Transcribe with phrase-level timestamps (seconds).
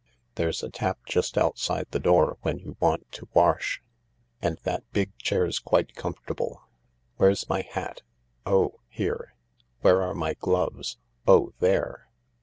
[0.33, 3.83] There's a tap just outside the door when you want to wash—
[4.41, 6.63] and that big chair's quite comfortable.
[7.17, 8.01] Where's my hat?—
[8.57, 9.35] oh* here!
[9.81, 12.09] Where are my gloves oh, there